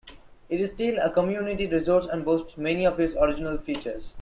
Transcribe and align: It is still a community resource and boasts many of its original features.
It 0.49 0.59
is 0.59 0.71
still 0.71 0.97
a 0.97 1.11
community 1.11 1.67
resource 1.67 2.07
and 2.07 2.25
boasts 2.25 2.57
many 2.57 2.87
of 2.87 2.99
its 2.99 3.13
original 3.13 3.59
features. 3.59 4.15